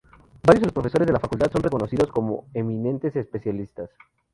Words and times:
Varios 0.41 0.61
de 0.61 0.65
los 0.65 0.73
profesores 0.73 1.05
de 1.05 1.13
la 1.13 1.19
facultad 1.19 1.51
son 1.51 1.61
reconocidos 1.61 2.09
como 2.09 2.47
eminentes 2.55 3.15
especialistas. 3.15 3.91